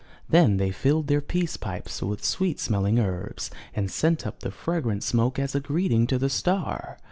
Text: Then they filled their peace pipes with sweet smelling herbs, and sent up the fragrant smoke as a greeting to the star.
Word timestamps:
Then 0.27 0.57
they 0.57 0.71
filled 0.71 1.05
their 1.05 1.21
peace 1.21 1.57
pipes 1.57 2.01
with 2.01 2.25
sweet 2.25 2.59
smelling 2.59 2.97
herbs, 2.97 3.51
and 3.75 3.91
sent 3.91 4.25
up 4.25 4.39
the 4.39 4.49
fragrant 4.49 5.03
smoke 5.03 5.37
as 5.37 5.53
a 5.53 5.59
greeting 5.59 6.07
to 6.07 6.17
the 6.17 6.27
star. 6.27 6.97